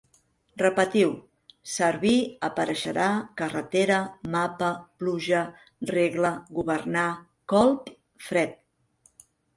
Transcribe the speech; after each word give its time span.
Repetiu: 0.59 1.09
servir, 1.73 2.13
apareixerà, 2.47 3.09
carretera, 3.41 3.99
mapa, 4.37 4.71
pluja, 5.03 5.45
regla, 5.93 6.33
governar, 6.61 7.09
colp, 7.55 7.93
fred 8.31 8.61